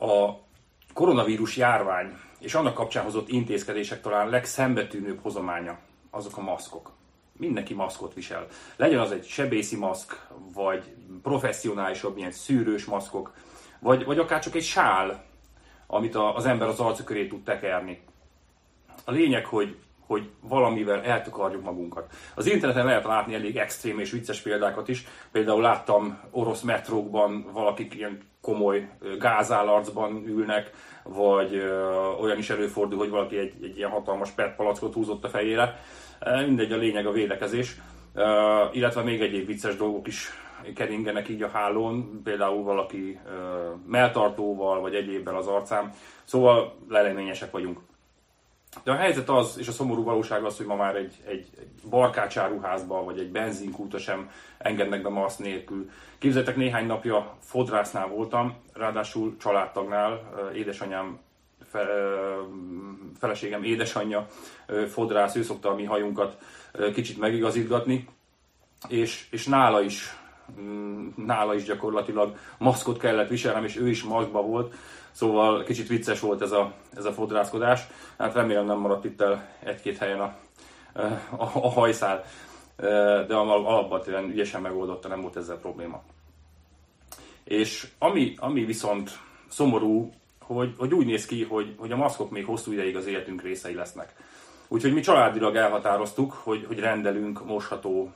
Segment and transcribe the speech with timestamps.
[0.00, 0.38] A
[0.92, 5.78] koronavírus járvány és annak kapcsán hozott intézkedések talán legszembetűnőbb hozománya
[6.10, 6.92] azok a maszkok.
[7.32, 8.46] Mindenki maszkot visel.
[8.76, 13.34] Legyen az egy sebészi maszk, vagy professzionálisabb, ilyen szűrős maszkok,
[13.78, 15.24] vagy, vagy akár csak egy sál,
[15.86, 18.00] amit az ember az arca köré tud tekerni.
[19.04, 19.76] A lényeg, hogy,
[20.10, 22.10] hogy valamivel eltakarjuk magunkat.
[22.34, 25.06] Az interneten lehet látni elég extrém és vicces példákat is.
[25.32, 28.88] Például láttam orosz metrókban valakik ilyen komoly
[29.18, 30.70] gázállarcban ülnek,
[31.02, 31.56] vagy
[32.20, 35.80] olyan is előfordul, hogy valaki egy, egy ilyen hatalmas PET palackot húzott a fejére.
[36.46, 37.76] Mindegy, a lényeg a védekezés.
[38.72, 40.28] Illetve még egyéb vicces dolgok is
[40.74, 43.18] keringenek így a hálón, például valaki
[43.86, 45.92] melltartóval, vagy egyébben az arcán.
[46.24, 47.80] Szóval leleményesek vagyunk.
[48.82, 51.88] De a helyzet az, és a szomorú valóság az, hogy ma már egy, egy, egy
[51.88, 55.90] barkácsáruházba, vagy egy benzinkúta sem engednek be maszk nélkül.
[56.18, 60.20] Képzeljétek, néhány napja fodrásznál voltam, ráadásul családtagnál,
[60.54, 61.18] édesanyám
[63.18, 64.26] feleségem édesanyja
[64.88, 66.38] fodrász, ő szokta a mi hajunkat
[66.94, 68.08] kicsit megigazítgatni,
[68.88, 70.16] és, és nála is
[71.16, 74.74] nála is gyakorlatilag maszkot kellett viselnem, és ő is maszkba volt,
[75.10, 77.86] szóval kicsit vicces volt ez a, ez a fodrászkodás.
[78.18, 80.36] Hát remélem nem maradt itt el egy-két helyen a,
[81.36, 82.24] a, a hajszál,
[83.26, 86.02] de alapvetően ügyesen megoldotta, nem volt ezzel probléma.
[87.44, 92.44] És ami, ami viszont szomorú, hogy, hogy úgy néz ki, hogy, hogy a maszkok még
[92.44, 94.14] hosszú ideig az életünk részei lesznek.
[94.68, 98.12] Úgyhogy mi családilag elhatároztuk, hogy, hogy rendelünk mosható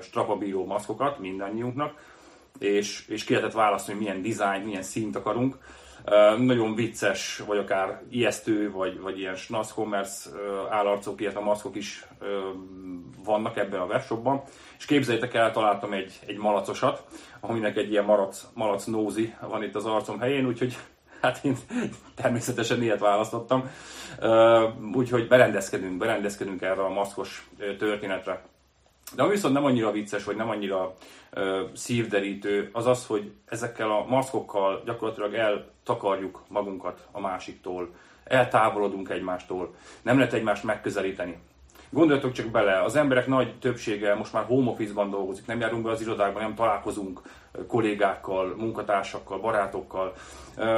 [0.00, 1.94] strapabíró maszkokat mindannyiunknak,
[2.58, 5.58] és, és ki lehetett választani, hogy milyen dizájn, milyen színt akarunk.
[6.38, 10.30] Nagyon vicces, vagy akár ijesztő, vagy, vagy ilyen snasz commerce
[10.70, 12.06] állarcok, illetve maszkok is
[13.24, 14.42] vannak ebben a webshopban.
[14.78, 17.04] És képzeljétek el, találtam egy, egy malacosat,
[17.40, 20.76] aminek egy ilyen malac, malac nózi van itt az arcom helyén, úgyhogy
[21.20, 21.56] Hát én
[22.14, 23.70] természetesen ilyet választottam.
[24.94, 28.42] Úgyhogy berendezkedünk, berendezkedünk erre a maszkos történetre.
[29.14, 30.94] De ami viszont nem annyira vicces, vagy nem annyira
[31.74, 40.18] szívderítő, az az, hogy ezekkel a maszkokkal gyakorlatilag eltakarjuk magunkat a másiktól, eltávolodunk egymástól, nem
[40.18, 41.38] lehet egymást megközelíteni.
[41.90, 45.90] Gondoljatok csak bele, az emberek nagy többsége most már home office-ban dolgozik, nem járunk be
[45.90, 47.20] az irodákban, nem találkozunk
[47.66, 50.12] kollégákkal, munkatársakkal, barátokkal.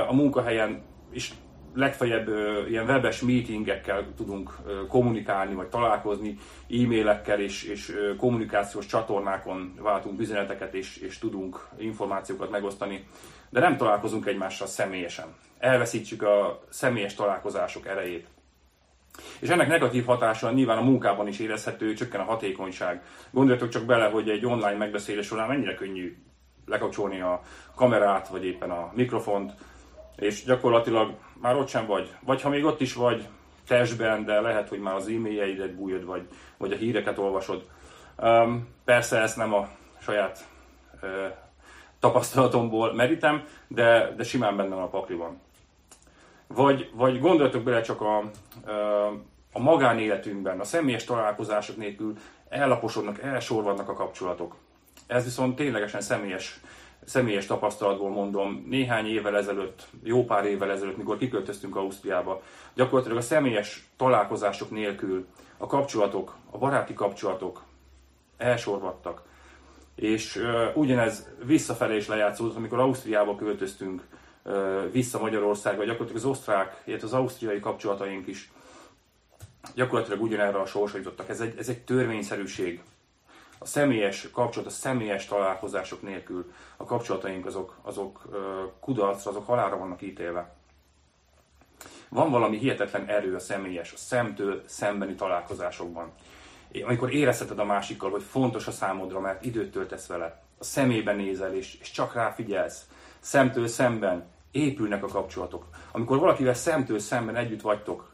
[0.08, 0.82] A munkahelyen
[1.12, 1.32] is
[1.74, 2.28] legfeljebb
[2.68, 4.56] ilyen webes meetingekkel tudunk
[4.88, 6.38] kommunikálni, vagy találkozni,
[6.70, 13.06] e-mailekkel és, és kommunikációs csatornákon váltunk üzeneteket, és, és tudunk információkat megosztani,
[13.50, 15.26] de nem találkozunk egymással személyesen.
[15.58, 18.26] Elveszítjük a személyes találkozások erejét.
[19.38, 23.02] És ennek negatív hatása nyilván a munkában is érezhető, csökken a hatékonyság.
[23.30, 26.16] Gondoljatok csak bele, hogy egy online megbeszélés során mennyire könnyű
[26.66, 27.42] lekapcsolni a
[27.74, 29.52] kamerát, vagy éppen a mikrofont,
[30.20, 32.14] és gyakorlatilag már ott sem vagy.
[32.20, 33.26] Vagy ha még ott is vagy
[33.66, 36.22] testben, de lehet, hogy már az e-mailjeidet bújod, vagy,
[36.56, 37.64] vagy a híreket olvasod.
[38.22, 40.46] Um, persze ezt nem a saját
[41.02, 41.10] uh,
[42.00, 45.40] tapasztalatomból merítem, de, de simán benne a pakliban.
[46.46, 48.18] Vagy, vagy gondoljatok bele csak a,
[49.52, 52.16] a magánéletünkben, a személyes találkozások nélkül
[52.48, 54.56] ellaposodnak, elsorvadnak a kapcsolatok.
[55.06, 56.60] Ez viszont ténylegesen személyes,
[57.04, 62.42] személyes tapasztalatból mondom, néhány évvel ezelőtt, jó pár évvel ezelőtt, mikor kiköltöztünk Ausztriába,
[62.74, 67.62] gyakorlatilag a személyes találkozások nélkül a kapcsolatok, a baráti kapcsolatok
[68.36, 69.22] elsorvadtak.
[69.94, 74.02] És uh, ugyanez visszafelé is lejátszódott, amikor Ausztriába költöztünk,
[74.90, 78.50] vissza Magyarországra, gyakorlatilag az osztrák, illetve az ausztriai kapcsolataink is
[79.74, 81.28] gyakorlatilag ugyanerre a sorsra jutottak.
[81.28, 82.82] Ez egy, ez egy törvényszerűség.
[83.62, 88.22] A személyes kapcsolat, a személyes találkozások nélkül a kapcsolataink azok, azok
[88.80, 90.54] kudarcra, azok halára vannak ítélve.
[92.08, 96.12] Van valami hihetetlen erő a személyes, a szemtől szembeni találkozásokban.
[96.84, 101.54] Amikor érezheted a másikkal, hogy fontos a számodra, mert időt töltesz vele, a szemébe nézel,
[101.54, 102.86] és, és csak rá figyelsz,
[103.18, 105.64] szemtől szemben épülnek a kapcsolatok.
[105.90, 108.12] Amikor valakivel szemtől szemben együtt vagytok,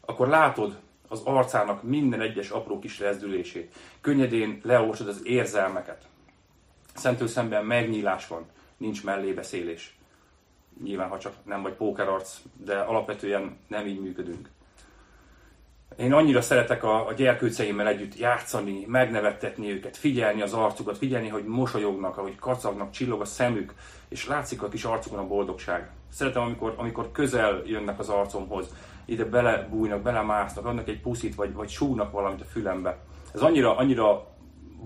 [0.00, 0.78] akkor látod
[1.08, 3.74] az arcának minden egyes apró kis rezdülését.
[4.00, 6.06] Könnyedén leolvasod az érzelmeket.
[6.94, 9.98] Szemtől szemben megnyílás van, nincs mellébeszélés.
[10.82, 14.48] Nyilván, ha csak nem vagy pókerarc, de alapvetően nem így működünk.
[15.96, 21.44] Én annyira szeretek a, a gyerkőceimmel együtt játszani, megnevettetni őket, figyelni az arcukat, figyelni, hogy
[21.44, 23.74] mosolyognak, ahogy kacagnak, csillog a szemük,
[24.08, 25.90] és látszik a kis arcukon a boldogság.
[26.12, 28.66] Szeretem, amikor, amikor közel jönnek az arcomhoz,
[29.06, 32.98] ide belebújnak, belemásznak, adnak egy puszit, vagy, vagy súgnak valamit a fülembe.
[33.34, 34.26] Ez annyira, annyira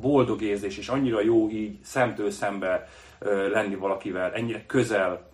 [0.00, 2.88] boldog érzés, és annyira jó így szemtől szembe
[3.52, 5.28] lenni valakivel, ennyire közel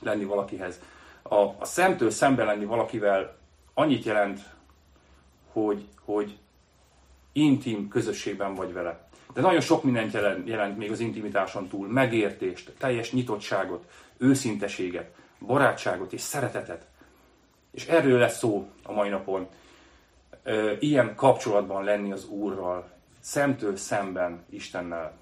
[0.00, 0.80] lenni valakihez.
[1.22, 3.36] A, a szemtől szemben lenni valakivel
[3.74, 4.40] annyit jelent,
[5.52, 6.38] hogy, hogy
[7.32, 9.08] intim közösségben vagy vele.
[9.32, 11.88] De nagyon sok mindent jelent, jelent még az intimitáson túl.
[11.88, 13.84] Megértést, teljes nyitottságot,
[14.16, 15.14] őszinteséget,
[15.46, 16.86] barátságot és szeretetet.
[17.70, 19.48] És erről lesz szó a mai napon.
[20.78, 22.90] Ilyen kapcsolatban lenni az Úrral,
[23.20, 25.12] szemtől szemben Istennel.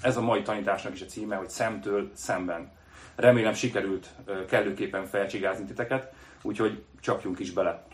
[0.00, 2.72] Ez a mai tanításnak is a címe, hogy szemtől szemben.
[3.14, 4.10] Remélem sikerült
[4.48, 7.84] kellőképpen felcsigázni titeket, úgyhogy csapjunk is bele.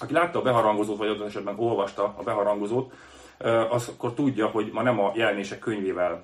[0.00, 2.92] Aki látta a beharangozót, vagy adott esetben olvasta a beharangozót,
[3.70, 6.22] az akkor tudja, hogy ma nem a jelenések könyvével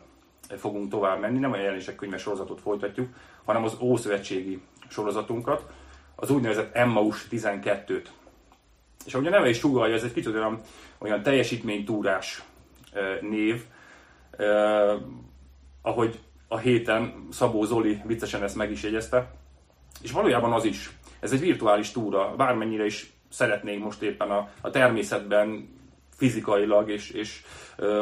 [0.57, 3.09] fogunk tovább menni, nem a jelenések könyve sorozatot folytatjuk,
[3.45, 5.73] hanem az Ószövetségi sorozatunkat,
[6.17, 8.07] az úgynevezett Emmaus 12-t.
[9.07, 10.61] És ahogy a neve is sugalja, ez egy kicsit olyan,
[10.99, 12.43] olyan teljesítménytúrás
[13.21, 13.65] név,
[15.83, 16.19] ahogy
[16.49, 19.31] a héten Szabó Zoli viccesen ezt meg is jegyezte.
[20.03, 20.91] És valójában az is.
[21.21, 25.75] Ez egy virtuális túra, bármennyire is szeretnénk most éppen a, a természetben
[26.17, 27.43] fizikailag és, és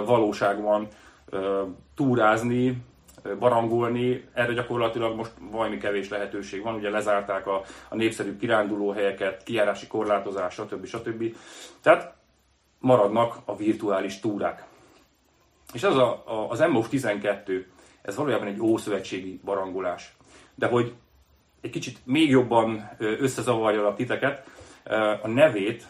[0.05, 0.89] valóságban
[1.95, 2.83] túrázni,
[3.38, 9.87] barangolni, erre gyakorlatilag most valami kevés lehetőség van, ugye lezárták a, a népszerű kirándulóhelyeket, kijárási
[9.87, 10.87] korlátozás, stb.
[10.87, 11.35] stb.
[11.82, 12.15] Tehát
[12.79, 14.65] maradnak a virtuális túrák.
[15.73, 17.67] És ez a, a, az MOS 12,
[18.03, 20.17] ez valójában egy ószövetségi barangolás.
[20.55, 20.94] De hogy
[21.61, 24.47] egy kicsit még jobban összezavarjalak titeket,
[25.23, 25.87] a nevét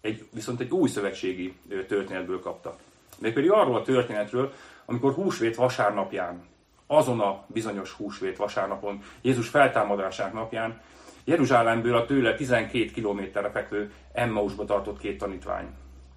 [0.00, 1.56] egy, viszont egy új szövetségi
[1.88, 2.76] történetből kapta.
[3.18, 4.52] Mégpedig arról a történetről,
[4.86, 6.44] amikor húsvét vasárnapján,
[6.86, 10.80] azon a bizonyos húsvét vasárnapon, Jézus feltámadásának napján,
[11.24, 15.66] Jeruzsálemből a tőle 12 kilométerre fekvő Emmausba tartott két tanítvány.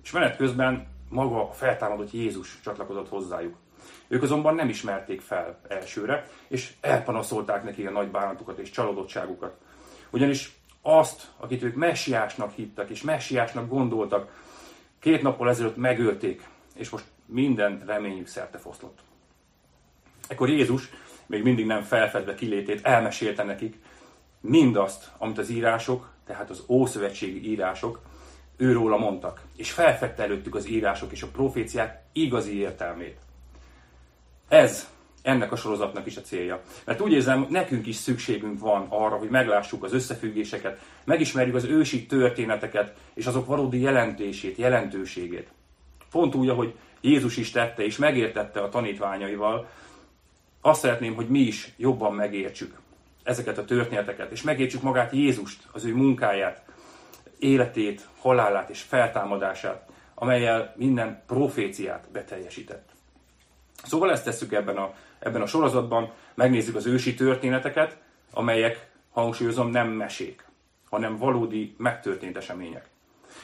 [0.04, 3.56] És menet közben maga a feltámadott Jézus csatlakozott hozzájuk.
[4.08, 9.58] Ők azonban nem ismerték fel elsőre, és elpanaszolták neki a nagy bánatukat és csalódottságukat.
[10.10, 14.32] Ugyanis azt, akit ők messiásnak hittek, és messiásnak gondoltak,
[15.00, 19.00] két nappal ezelőtt megölték, és most minden reményük szerte foszlott.
[20.28, 20.90] Ekkor Jézus,
[21.26, 23.76] még mindig nem felfedve kilétét, elmesélte nekik
[24.42, 28.02] mindazt, amit az írások, tehát az ószövetségi írások
[28.58, 33.18] őróla mondtak, és felfedte előttük az írások és a proféciák igazi értelmét.
[34.48, 34.90] Ez
[35.22, 36.62] ennek a sorozatnak is a célja.
[36.86, 42.06] Mert úgy érzem, nekünk is szükségünk van arra, hogy meglássuk az összefüggéseket, megismerjük az ősi
[42.06, 45.52] történeteket és azok valódi jelentését, jelentőségét.
[46.12, 49.70] Pont úgy, ahogy Jézus is tette és megértette a tanítványaival,
[50.62, 52.80] azt szeretném, hogy mi is jobban megértsük
[53.24, 56.64] ezeket a történeteket, és megértsük magát Jézust, az ő munkáját,
[57.40, 62.90] életét, halálát és feltámadását, amelyel minden proféciát beteljesített.
[63.84, 67.98] Szóval ezt tesszük ebben a, ebben a sorozatban, megnézzük az ősi történeteket,
[68.32, 70.46] amelyek, hangsúlyozom, nem mesék,
[70.90, 72.90] hanem valódi megtörtént események.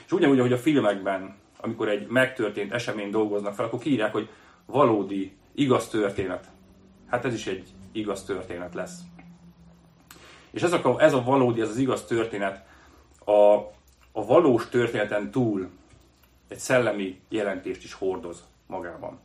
[0.05, 1.35] És ugyanúgy, ahogy a filmekben,
[1.65, 4.29] amikor egy megtörtént esemény dolgoznak fel, akkor kiírják, hogy
[4.65, 6.49] valódi, igaz történet.
[7.07, 8.99] Hát ez is egy igaz történet lesz.
[10.51, 12.65] És ez a, ez a valódi, ez az igaz történet
[13.25, 13.31] a,
[14.11, 15.69] a valós történeten túl
[16.47, 19.19] egy szellemi jelentést is hordoz magában.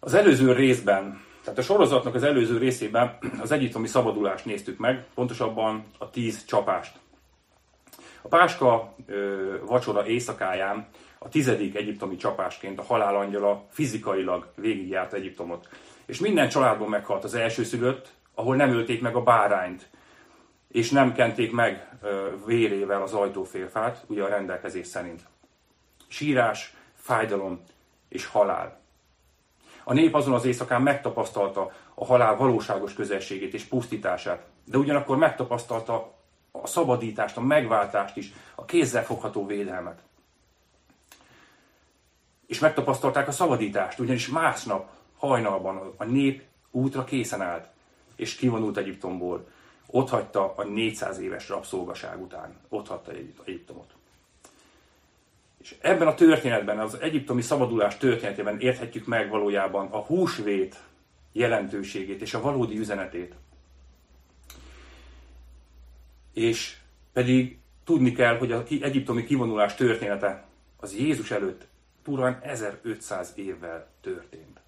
[0.00, 5.84] Az előző részben, tehát a sorozatnak az előző részében az egyiptomi szabadulást néztük meg, pontosabban
[5.98, 6.98] a tíz csapást.
[8.22, 15.68] A Páska ö, vacsora éjszakáján a tizedik egyiptomi csapásként a halálangyala fizikailag végigjárt Egyiptomot.
[16.06, 19.88] És minden családban meghalt az elsőszülött, ahol nem ölték meg a bárányt,
[20.68, 25.22] és nem kenték meg ö, vérével az ajtófélfát, ugye a rendelkezés szerint.
[26.08, 27.60] Sírás, fájdalom
[28.08, 28.80] és halál.
[29.84, 36.17] A nép azon az éjszakán megtapasztalta a halál valóságos közelségét és pusztítását, de ugyanakkor megtapasztalta
[36.62, 40.00] a szabadítást, a megváltást is, a kézzel fogható védelmet.
[42.46, 47.68] És megtapasztalták a szabadítást, ugyanis másnap hajnalban a nép útra készen állt,
[48.16, 49.46] és kivonult Egyiptomból.
[49.86, 52.56] Ott hagyta a 400 éves rabszolgaság után.
[52.68, 53.12] Ott hagyta
[53.44, 53.92] Egyiptomot.
[55.58, 60.76] És ebben a történetben, az egyiptomi szabadulás történetében érthetjük meg valójában a húsvét
[61.32, 63.34] jelentőségét és a valódi üzenetét.
[66.38, 66.76] És
[67.12, 70.44] pedig tudni kell, hogy az egyiptomi kivonulás története
[70.76, 71.66] az Jézus előtt
[72.04, 74.60] durván 1500 évvel történt.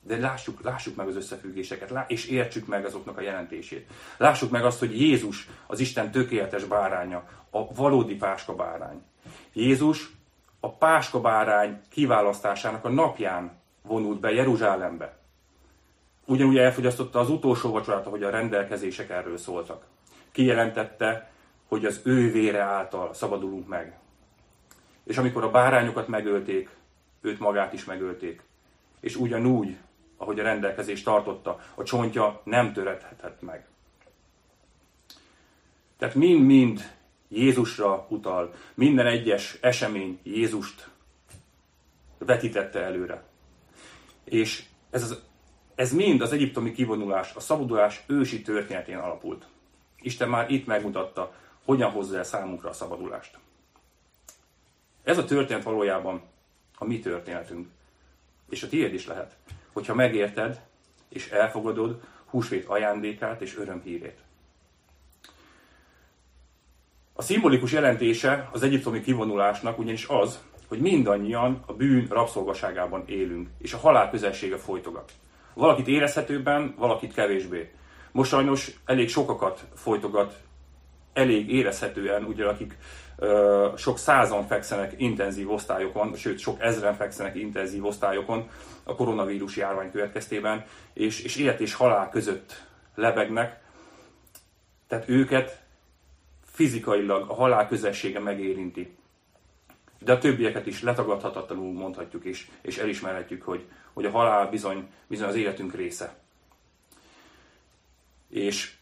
[0.00, 3.90] De lássuk, lássuk meg az összefüggéseket, és értsük meg azoknak a jelentését.
[4.16, 9.02] Lássuk meg azt, hogy Jézus az Isten tökéletes báránya, a valódi páska bárány.
[9.52, 10.10] Jézus
[10.60, 15.16] a páska bárány kiválasztásának a napján vonult be Jeruzsálembe.
[16.26, 19.84] ugyanúgy elfogyasztotta az utolsó vacsorát, ahogy a rendelkezések erről szóltak.
[20.34, 21.30] Kijelentette,
[21.68, 23.98] hogy az ő vére által szabadulunk meg.
[25.04, 26.70] És amikor a bárányokat megölték,
[27.20, 28.42] őt magát is megölték.
[29.00, 29.76] És ugyanúgy,
[30.16, 33.66] ahogy a rendelkezés tartotta, a csontja nem törethetett meg.
[35.98, 36.92] Tehát mind-mind
[37.28, 38.54] Jézusra utal.
[38.74, 40.88] Minden egyes esemény Jézust
[42.18, 43.24] vetítette előre.
[44.24, 45.22] És ez, az,
[45.74, 49.46] ez mind az egyiptomi kivonulás, a szabadulás ősi történetén alapult.
[50.04, 51.34] Isten már itt megmutatta,
[51.64, 53.38] hogyan hozza el számunkra a szabadulást.
[55.02, 56.22] Ez a történet valójában
[56.78, 57.68] a mi történetünk.
[58.48, 59.36] És a tiéd is lehet,
[59.72, 60.60] hogyha megérted
[61.08, 64.18] és elfogadod húsvét ajándékát és örömhírét.
[67.12, 73.72] A szimbolikus jelentése az egyiptomi kivonulásnak ugyanis az, hogy mindannyian a bűn rabszolgaságában élünk, és
[73.72, 75.12] a halál közelsége folytogat.
[75.54, 77.70] Valakit érezhetőbben, valakit kevésbé.
[78.14, 80.40] Most sajnos elég sokakat folytogat,
[81.12, 82.76] elég érezhetően, ugye akik
[83.16, 88.48] ö, sok százan fekszenek intenzív osztályokon, sőt sok ezren fekszenek intenzív osztályokon
[88.84, 93.60] a koronavírus járvány következtében, és, és élet és halál között lebegnek.
[94.86, 95.62] Tehát őket
[96.44, 98.96] fizikailag a halál közelsége megérinti.
[99.98, 105.28] De a többieket is letagadhatatlanul mondhatjuk és, és elismerhetjük, hogy, hogy a halál bizony, bizony
[105.28, 106.22] az életünk része.
[108.34, 108.72] És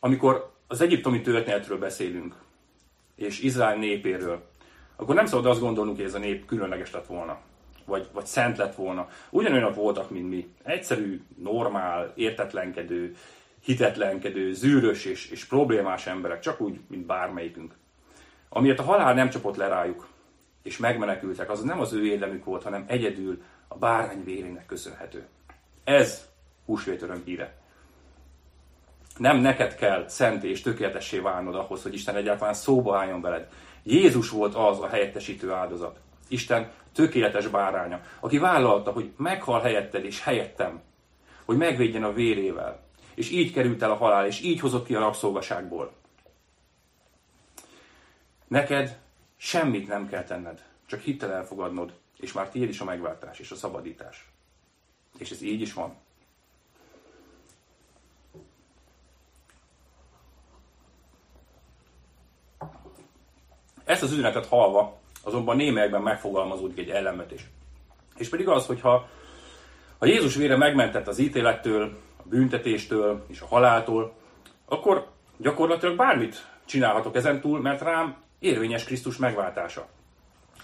[0.00, 2.34] amikor az egyiptomi történetről beszélünk,
[3.14, 4.42] és Izrael népéről,
[4.96, 7.40] akkor nem szabad azt gondolnunk, hogy ez a nép különleges lett volna,
[7.84, 9.08] vagy, vagy szent lett volna.
[9.30, 10.54] Ugyanolyanok voltak, mint mi.
[10.62, 13.16] Egyszerű, normál, értetlenkedő,
[13.64, 17.74] hitetlenkedő, zűrös és, és problémás emberek, csak úgy, mint bármelyikünk.
[18.48, 20.08] Amiért a halál nem csapott le rájuk,
[20.62, 25.26] és megmenekültek, az nem az ő érdemük volt, hanem egyedül a bárány vérének köszönhető.
[25.84, 26.30] Ez
[26.66, 27.60] húsvét öröm híre.
[29.16, 33.48] Nem neked kell szent és tökéletessé válnod ahhoz, hogy Isten egyáltalán szóba álljon veled.
[33.82, 35.98] Jézus volt az a helyettesítő áldozat.
[36.28, 40.82] Isten tökéletes báránya, aki vállalta, hogy meghal helyetted és helyettem,
[41.44, 42.80] hogy megvédjen a vérével,
[43.14, 45.92] és így került el a halál, és így hozott ki a rabszolgaságból.
[48.48, 48.98] Neked
[49.36, 53.54] semmit nem kell tenned, csak hittel elfogadnod, és már tiéd is a megváltás és a
[53.54, 54.28] szabadítás.
[55.18, 55.96] És ez így is van.
[63.92, 67.44] Ezt az üzenetet halva, azonban némelyekben megfogalmazódik egy ellenvetés.
[68.16, 69.08] És pedig az, hogyha
[69.98, 74.12] ha Jézus vére megmentett az ítélettől, a büntetéstől és a haláltól,
[74.64, 75.06] akkor
[75.36, 79.88] gyakorlatilag bármit csinálhatok ezen túl, mert rám érvényes Krisztus megváltása.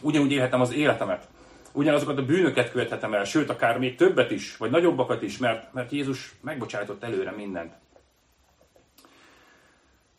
[0.00, 1.28] Ugyanúgy élhetem az életemet.
[1.72, 5.92] Ugyanazokat a bűnöket követhetem el, sőt, akár még többet is, vagy nagyobbakat is, mert, mert
[5.92, 7.72] Jézus megbocsájtott előre mindent.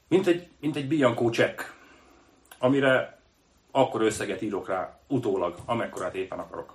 [0.08, 1.62] Mint egy, mint egy Bianco csekk,
[2.60, 3.20] amire
[3.72, 6.74] akkor összeget írok rá utólag, amekkorát éppen akarok.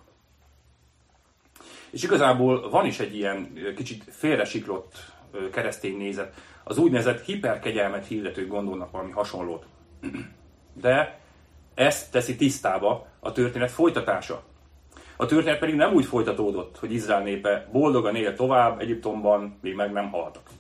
[1.90, 5.12] És igazából van is egy ilyen kicsit félresiklott
[5.52, 6.34] keresztény nézet.
[6.64, 9.66] Az úgynevezett hiperkegyelmet hirdetők gondolnak valami hasonlót.
[10.72, 11.18] De
[11.74, 14.42] ezt teszi tisztába a történet folytatása.
[15.16, 19.92] A történet pedig nem úgy folytatódott, hogy Izrael népe boldogan él tovább Egyiptomban, még meg
[19.92, 20.50] nem haltak.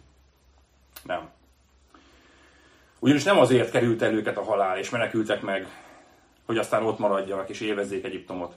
[1.02, 1.30] Nem.
[3.04, 5.66] Ugyanis nem azért került el őket a halál, és menekültek meg,
[6.46, 8.56] hogy aztán ott maradjanak és élvezzék Egyiptomot,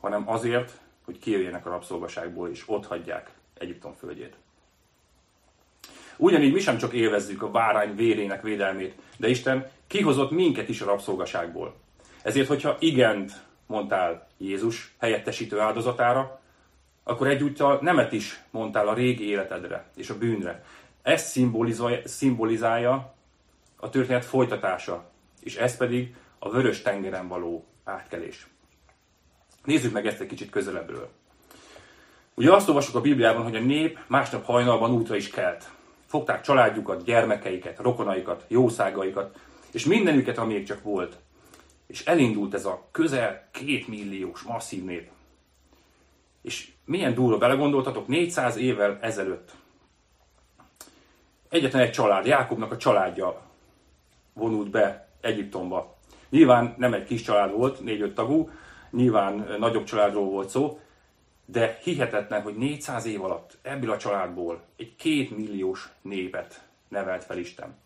[0.00, 0.72] hanem azért,
[1.04, 4.34] hogy kijöjjenek a rabszolgaságból és ott hagyják Egyiptom földjét.
[6.16, 10.86] Ugyanígy mi sem csak élvezzük a bárány vérének védelmét, de Isten kihozott minket is a
[10.86, 11.74] rabszolgaságból.
[12.22, 13.32] Ezért, hogyha igent
[13.66, 16.40] mondtál Jézus helyettesítő áldozatára,
[17.04, 20.64] akkor egyúttal nemet is mondtál a régi életedre és a bűnre.
[21.02, 21.38] Ezt
[22.04, 23.18] szimbolizálja
[23.80, 25.10] a történet folytatása,
[25.40, 28.46] és ez pedig a vörös tengeren való átkelés.
[29.64, 31.10] Nézzük meg ezt egy kicsit közelebbről.
[32.34, 35.70] Ugye azt olvasjuk a Bibliában, hogy a nép másnap hajnalban útra is kelt.
[36.06, 39.38] Fogták családjukat, gyermekeiket, rokonaikat, jószágaikat,
[39.70, 41.16] és mindenüket, amíg csak volt.
[41.86, 45.10] És elindult ez a közel két milliós masszív nép.
[46.42, 49.50] És milyen durva belegondoltatok, 400 évvel ezelőtt.
[51.48, 53.49] Egyetlen egy család, Jákobnak a családja
[54.40, 55.96] vonult be Egyiptomba.
[56.28, 58.50] Nyilván nem egy kis család volt, négy-öt tagú,
[58.90, 60.80] nyilván nagyobb családról volt szó,
[61.44, 67.38] de hihetetlen, hogy 400 év alatt ebből a családból egy két milliós népet nevelt fel
[67.38, 67.76] Isten.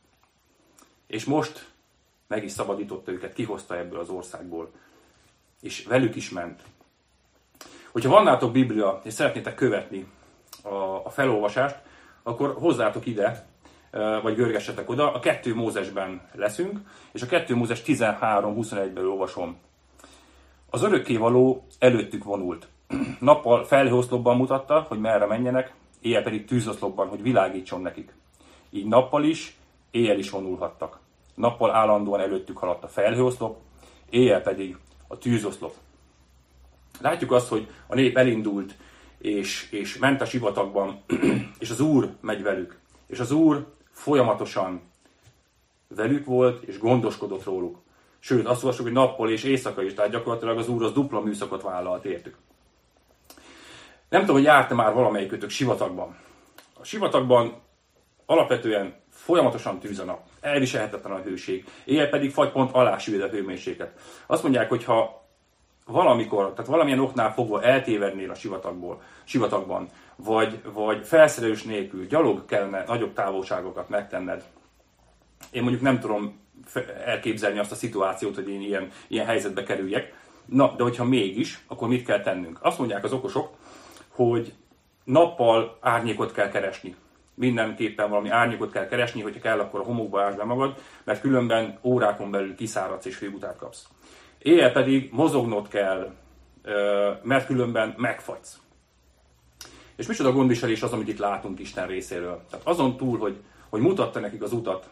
[1.07, 1.69] És most
[2.27, 4.71] meg is szabadította őket, kihozta ebből az országból.
[5.61, 6.63] És velük is ment.
[7.93, 10.07] Hogyha van nátok Biblia, és szeretnétek követni
[10.63, 11.77] a, a felolvasást,
[12.23, 13.47] akkor hozzátok ide,
[14.23, 16.79] vagy görgessetek oda, a kettő Mózesben leszünk,
[17.13, 19.57] és a kettő Mózes 13-21-ben olvasom.
[20.71, 22.69] Az örökkévaló előttük vonult.
[23.21, 28.15] Nappal felhőoszlopban mutatta, hogy merre menjenek, éjjel pedig tűzoszlopban, hogy világítson nekik.
[28.71, 29.57] Így nappal is,
[29.91, 31.01] éjjel is vonulhattak.
[31.35, 33.57] Nappal állandóan előttük haladt a felhőoszlop,
[34.11, 34.77] éjjel pedig
[35.09, 35.75] a tűzoszlop.
[37.01, 38.75] Látjuk azt, hogy a nép elindult,
[39.19, 41.03] és, és ment a sivatagban,
[41.59, 42.79] és az Úr megy velük.
[43.07, 44.83] És az Úr folyamatosan
[45.89, 47.79] velük volt, és gondoskodott róluk.
[48.19, 51.63] Sőt, azt olvassuk, hogy nappal és éjszaka is, tehát gyakorlatilag az Úr az dupla műszakot
[51.63, 52.37] vállalt értük.
[54.09, 56.17] Nem tudom, hogy járta már valamelyikőtök sivatagban.
[56.81, 57.63] A sivatagban
[58.27, 60.21] alapvetően folyamatosan tűz a nap.
[60.41, 61.65] Elviselhetetlen a hőség.
[61.85, 64.01] Éjjel pedig fagypont alá sűrűd a hőmérséklet.
[64.27, 65.24] Azt mondják, hogy ha
[65.87, 72.85] valamikor, tehát valamilyen oknál fogva eltévednél a sivatagból, sivatagban, vagy, vagy felszerelős nélkül gyalog kellene
[72.87, 74.45] nagyobb távolságokat megtenned.
[75.51, 76.41] Én mondjuk nem tudom
[77.05, 80.15] elképzelni azt a szituációt, hogy én ilyen, ilyen helyzetbe kerüljek.
[80.45, 82.59] Na, de hogyha mégis, akkor mit kell tennünk?
[82.63, 83.49] Azt mondják az okosok,
[84.09, 84.55] hogy
[85.05, 86.95] nappal árnyékot kell keresni.
[87.35, 91.79] Mindenképpen valami árnyékot kell keresni, hogyha kell, akkor a homokba ásd be magad, mert különben
[91.83, 93.89] órákon belül kiszáradsz és főutát kapsz.
[94.45, 96.13] Éjjel pedig mozognod kell,
[97.23, 98.59] mert különben megfagysz.
[99.97, 102.45] És micsoda gondviselés az, amit itt látunk Isten részéről.
[102.51, 103.37] Tehát azon túl, hogy,
[103.69, 104.89] hogy mutatta nekik az utat,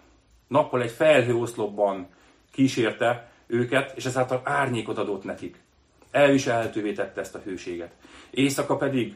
[0.48, 2.08] nappal egy felhőoszlopban
[2.52, 5.60] kísérte őket, és ezáltal árnyékot adott nekik.
[6.10, 7.92] Elviselhetővé tette ezt a hőséget.
[8.30, 9.14] Éjszaka pedig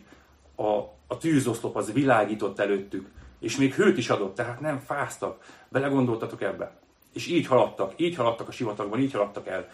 [0.55, 0.71] a,
[1.07, 3.09] a tűzoszlop az világított előttük,
[3.40, 5.45] és még hőt is adott, tehát nem fáztak.
[5.69, 6.76] Belegondoltatok ebbe?
[7.12, 9.69] És így haladtak, így haladtak a sivatagban, így haladtak el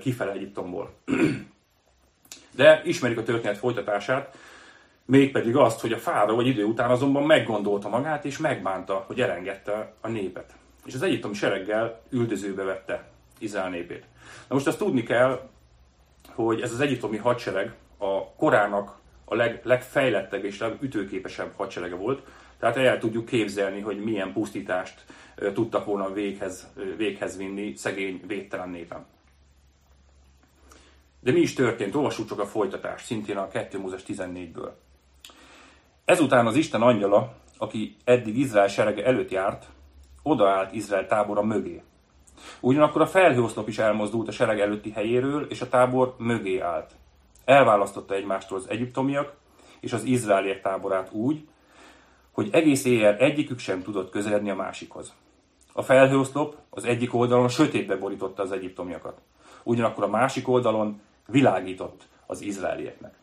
[0.00, 0.90] kifele Egyiptomból.
[2.56, 4.36] De ismerjük a történet folytatását,
[5.04, 9.92] mégpedig azt, hogy a fára vagy idő után azonban meggondolta magát, és megbánta, hogy elengedte
[10.00, 10.54] a népet.
[10.84, 14.04] És az egyiptomi sereggel üldözőbe vette Izrael népét.
[14.48, 15.48] Na most azt tudni kell,
[16.34, 22.22] hogy ez az egyiptomi hadsereg a korának a leg, legfejlettebb és legütőképesebb hadserege volt,
[22.58, 25.04] tehát el tudjuk képzelni, hogy milyen pusztítást
[25.54, 29.06] tudtak volna véghez, véghez vinni szegény, védtelen népen.
[31.20, 31.94] De mi is történt?
[31.94, 34.70] Olvassuk csak a folytatást, szintén a 2 Mózes 14-ből.
[36.04, 39.66] Ezután az Isten angyala, aki eddig Izrael serege előtt járt,
[40.22, 41.82] odaállt Izrael tábora mögé.
[42.60, 46.94] Ugyanakkor a felhőoszlop is elmozdult a sereg előtti helyéről, és a tábor mögé állt.
[47.44, 49.34] Elválasztotta egymástól az egyiptomiak
[49.80, 51.48] és az izraeliek táborát úgy,
[52.30, 55.14] hogy egész éjjel egyikük sem tudott közeledni a másikhoz.
[55.72, 59.20] A felhőoszlop az egyik oldalon sötétbe borította az egyiptomiakat.
[59.66, 63.14] Ugyanakkor a másik oldalon világított az izraelieknek.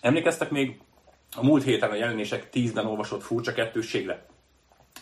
[0.00, 0.80] Emlékeztek még
[1.36, 4.26] a múlt héten a jelenések tízben olvasott furcsa kettősségre?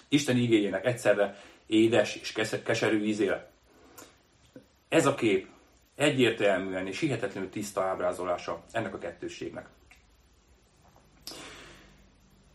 [0.08, 2.32] Isten igényének egyszerre édes és
[2.64, 3.50] keserű ízére.
[4.88, 5.48] Ez a kép
[5.94, 9.68] egyértelműen és hihetetlenül tiszta ábrázolása ennek a kettősségnek.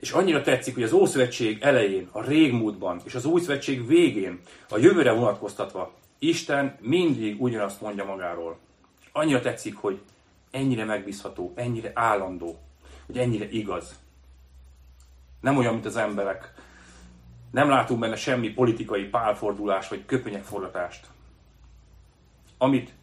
[0.02, 4.78] És annyira tetszik, hogy az Ószövetség elején, a régmúltban és az Új Szövetség végén, a
[4.78, 8.58] jövőre vonatkoztatva, Isten mindig ugyanazt mondja magáról.
[9.12, 10.02] Annyira tetszik, hogy
[10.52, 12.60] ennyire megbízható, ennyire állandó,
[13.06, 14.00] hogy ennyire igaz.
[15.42, 16.54] Nem olyan, mint az emberek.
[17.52, 21.08] Nem látunk benne semmi politikai pálfordulás vagy köpönyekforgatást.
[22.58, 22.94] Amit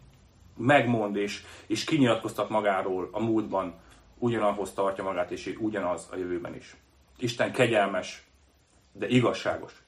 [0.57, 3.73] megmond és, és kinyilatkoztat magáról a múltban,
[4.17, 6.75] ugyanahhoz tartja magát, és ugyanaz a jövőben is.
[7.21, 8.27] Isten kegyelmes,
[8.91, 9.83] de igazságos.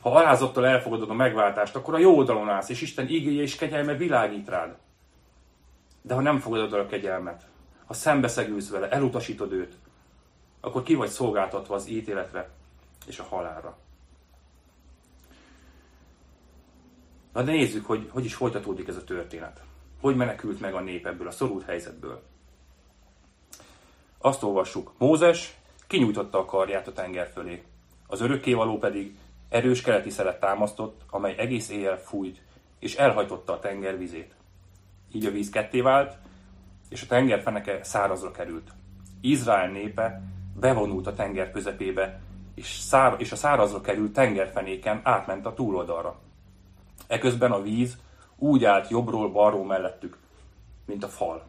[0.00, 3.94] Ha alázattal elfogadod a megváltást, akkor a jó oldalon állsz, és Isten igéje és kegyelme
[3.94, 4.76] világít rád.
[6.02, 7.46] De ha nem fogadod el a kegyelmet,
[7.86, 9.74] ha szembeszegülsz vele, elutasítod őt,
[10.60, 12.48] akkor ki vagy szolgáltatva az ítéletre
[13.06, 13.78] és a halálra.
[17.32, 19.62] Na de nézzük, hogy hogy is folytatódik ez a történet.
[20.00, 22.22] Hogy menekült meg a nép ebből a szorult helyzetből.
[24.18, 27.62] Azt olvassuk, Mózes kinyújtotta a karját a tenger fölé.
[28.06, 29.16] Az örökkévaló pedig
[29.48, 32.42] erős keleti szelet támasztott, amely egész éjjel fújt,
[32.78, 34.34] és elhajtotta a tenger vizét.
[35.12, 36.16] Így a víz ketté vált,
[36.88, 38.70] és a tenger feneke szárazra került.
[39.20, 40.22] Izrael népe
[40.60, 42.20] bevonult a tenger közepébe,
[42.54, 46.18] és, szár, és a szárazra került tengerfenéken átment a túloldalra.
[47.06, 47.96] Eközben a víz
[48.36, 50.18] úgy állt jobbról balról mellettük,
[50.84, 51.48] mint a fal.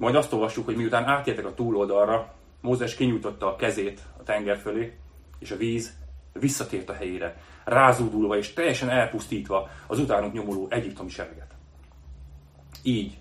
[0.00, 4.96] Majd azt olvassuk, hogy miután átértek a túloldalra, Mózes kinyújtotta a kezét a tenger fölé,
[5.38, 5.98] és a víz
[6.32, 11.54] visszatért a helyére, rázódulva és teljesen elpusztítva az utánuk nyomuló egyiptomi sereget.
[12.82, 13.18] Így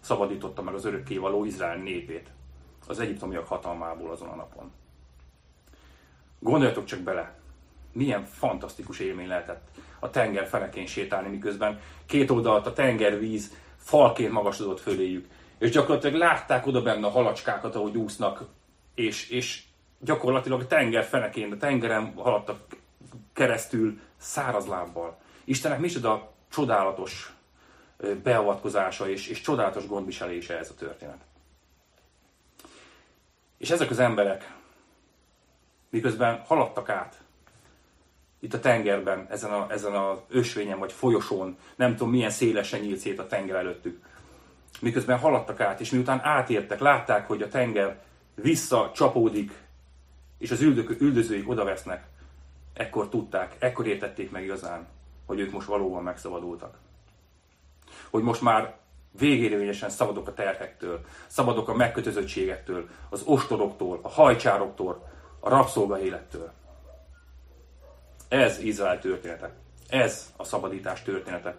[0.00, 2.30] szabadította meg az örökkévaló Izrael népét
[2.86, 4.70] az egyiptomiak hatalmából azon a napon.
[6.38, 7.38] Gondoljatok csak bele,
[7.92, 14.80] milyen fantasztikus élmény lehetett a tenger fenekén sétálni, miközben két oldalt a tengervíz falként magasodott
[14.80, 15.28] föléjük.
[15.62, 18.44] És gyakorlatilag látták oda benne a halacskákat, ahogy úsznak,
[18.94, 19.62] és, és
[20.00, 22.58] gyakorlatilag a tenger fenekén, a tengeren haladtak
[23.32, 25.18] keresztül száraz lábbal.
[25.44, 27.32] Istennek micsoda csodálatos
[28.22, 31.20] beavatkozása és, és csodálatos gondviselése ez a történet.
[33.58, 34.54] És ezek az emberek,
[35.90, 37.20] miközben haladtak át
[38.40, 42.98] itt a tengerben, ezen a, ezen a ösvényen vagy folyosón, nem tudom milyen szélesen nyílt
[42.98, 44.10] szét a tenger előttük,
[44.80, 48.00] miközben haladtak át, és miután átértek, látták, hogy a tenger
[48.34, 49.52] visszacsapódik,
[50.38, 52.04] és az üldök, üldözőik oda vesznek,
[52.74, 54.86] ekkor tudták, ekkor értették meg igazán,
[55.26, 56.78] hogy ők most valóban megszabadultak.
[58.10, 58.76] Hogy most már
[59.18, 65.08] végérvényesen szabadok a terhektől, szabadok a megkötözöttségektől, az ostoroktól, a hajcsároktól,
[65.40, 66.52] a rabszolga élettől.
[68.28, 69.52] Ez Izrael története.
[69.88, 71.56] Ez a szabadítás története.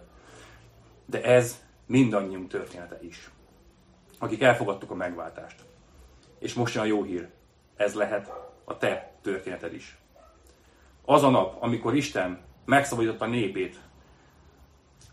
[1.05, 1.59] De ez
[1.93, 3.29] mindannyiunk története is.
[4.19, 5.63] Akik elfogadtuk a megváltást.
[6.39, 7.29] És most jön a jó hír.
[7.75, 8.31] Ez lehet
[8.63, 9.97] a te történeted is.
[11.05, 13.79] Az a nap, amikor Isten megszabadította népét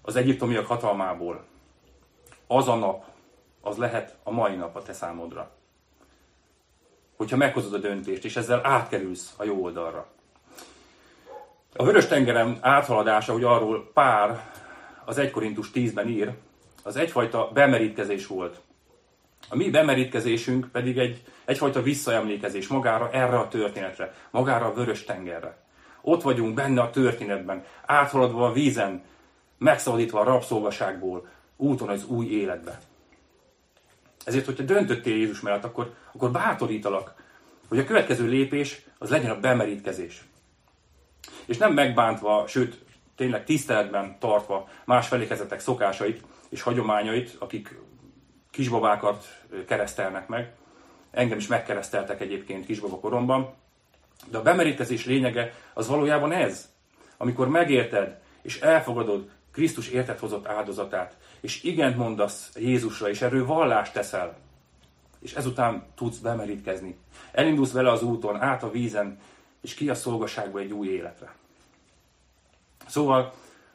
[0.02, 1.44] az egyiptomiak hatalmából,
[2.46, 3.04] az a nap,
[3.60, 5.50] az lehet a mai nap a te számodra.
[7.16, 10.06] Hogyha meghozod a döntést, és ezzel átkerülsz a jó oldalra.
[11.76, 14.50] A vörös tengeren áthaladása, hogy arról pár
[15.04, 16.34] az 1 Korintus 10-ben ír,
[16.82, 18.60] az egyfajta bemerítkezés volt.
[19.48, 25.56] A mi bemerítkezésünk pedig egy, egyfajta visszaemlékezés magára, erre a történetre, magára a vörös tengerre.
[26.00, 29.02] Ott vagyunk benne a történetben, áthaladva a vízen,
[29.58, 32.80] megszabadítva a rabszolgaságból, úton az új életbe.
[34.24, 37.14] Ezért, hogyha döntöttél Jézus mellett, akkor, akkor bátorítalak,
[37.68, 40.24] hogy a következő lépés az legyen a bemerítkezés.
[41.46, 42.78] És nem megbántva, sőt,
[43.20, 47.78] tényleg tiszteletben tartva más felékezetek szokásait és hagyományait, akik
[48.50, 50.52] kisbabákat keresztelnek meg.
[51.10, 53.54] Engem is megkereszteltek egyébként kisbaba koromban.
[54.30, 56.68] De a bemerítkezés lényege az valójában ez.
[57.16, 63.92] Amikor megérted és elfogadod Krisztus értet hozott áldozatát, és igent mondasz Jézusra, és erről vallást
[63.92, 64.36] teszel,
[65.18, 66.96] és ezután tudsz bemerítkezni.
[67.32, 69.18] Elindulsz vele az úton, át a vízen,
[69.60, 71.38] és ki a szolgaságba egy új életre.
[72.90, 73.32] Szóval,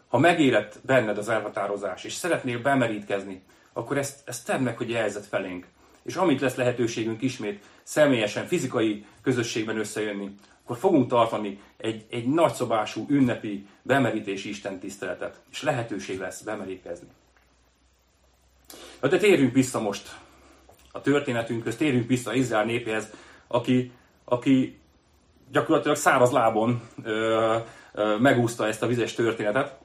[0.07, 5.23] ha megérett benned az elhatározás, és szeretnél bemerítkezni, akkor ezt, ezt tedd meg, hogy jelzed
[5.23, 5.67] felénk.
[6.03, 13.05] És amit lesz lehetőségünk ismét személyesen, fizikai közösségben összejönni, akkor fogunk tartani egy, egy nagyszobású,
[13.09, 17.07] ünnepi, bemerítési Isten tiszteletet, és lehetőség lesz bemerítkezni.
[18.99, 20.17] De térjünk vissza most
[20.91, 23.09] a történetünkhöz, térjünk vissza Izrael népéhez,
[23.47, 23.91] aki,
[24.23, 24.79] aki
[25.51, 27.57] gyakorlatilag száraz lábon ö,
[28.19, 29.77] megúszta ezt a vizes történetet,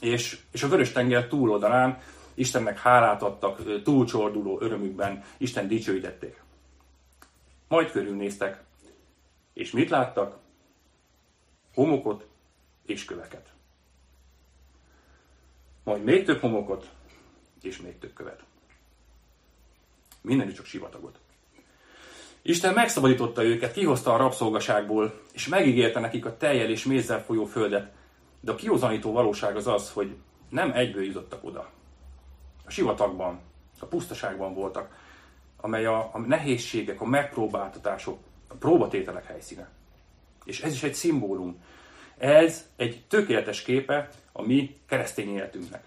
[0.00, 1.98] és, és a Vörös-tenger túloldalán
[2.34, 6.42] Istennek hálát adtak, túlcsorduló örömükben Isten dicsőítették.
[7.68, 8.62] Majd körülnéztek,
[9.52, 10.38] és mit láttak?
[11.74, 12.26] Homokot
[12.86, 13.52] és köveket.
[15.84, 16.90] Majd még több homokot,
[17.62, 18.44] és még több követ.
[20.20, 21.18] Minden csak sivatagot.
[22.48, 27.92] Isten megszabadította őket, kihozta a rabszolgaságból, és megígérte nekik a teljel és mézzel folyó földet.
[28.40, 30.16] De a kiózanító valóság az az, hogy
[30.48, 31.70] nem egyből jutottak oda.
[32.66, 33.40] A sivatagban,
[33.80, 34.96] a pusztaságban voltak,
[35.56, 39.68] amely a, a nehézségek, a megpróbáltatások, a próbatételek helyszíne.
[40.44, 41.62] És ez is egy szimbólum.
[42.18, 45.84] Ez egy tökéletes képe a mi keresztény életünknek.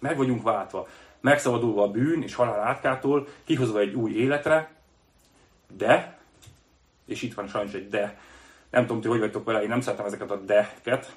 [0.00, 0.88] Meg vagyunk váltva,
[1.20, 4.80] megszabadulva a bűn és halál átkától, kihozva egy új életre,
[5.76, 6.18] de,
[7.04, 8.18] és itt van sajnos egy de,
[8.70, 11.16] nem tudom, ti hogy vagytok vele, én nem szeretem ezeket a de-ket,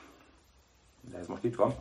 [1.12, 1.76] de ez most itt van.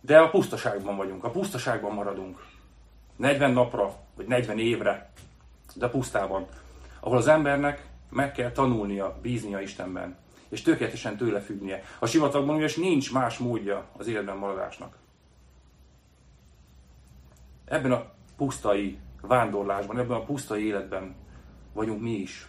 [0.00, 2.46] De a pusztaságban vagyunk, a pusztaságban maradunk.
[3.16, 5.10] 40 napra, vagy 40 évre,
[5.74, 6.46] de pusztában,
[7.00, 10.16] ahol az embernek meg kell tanulnia, bíznia Istenben,
[10.48, 11.82] és tökéletesen tőle függnie.
[11.98, 14.96] A sivatagban ugyanis nincs más módja az életben maradásnak.
[17.64, 21.14] Ebben a pusztai vándorlásban, ebben a pusztai életben
[21.72, 22.48] vagyunk mi is.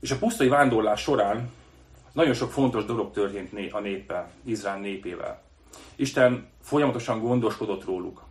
[0.00, 1.50] És a pusztai vándorlás során
[2.12, 5.42] nagyon sok fontos dolog történt a néppel, Izrael népével.
[5.96, 8.22] Isten folyamatosan gondoskodott róluk.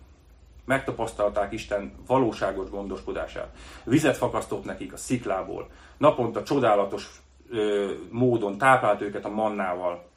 [0.66, 3.56] Megtapasztalták Isten valóságos gondoskodását.
[3.84, 5.70] Vizet fakasztott nekik a sziklából.
[5.98, 10.10] Naponta csodálatos ö, módon táplált őket a mannával.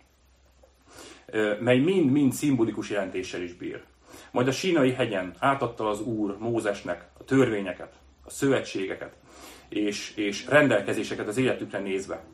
[1.61, 3.83] mely mind-mind szimbolikus jelentéssel is bír.
[4.35, 7.93] Majd a sínai hegyen átadta az Úr Mózesnek a törvényeket,
[8.25, 9.17] a szövetségeket
[9.69, 12.25] és, és rendelkezéseket az életükre nézve.